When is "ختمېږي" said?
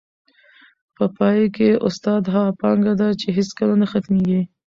3.91-4.41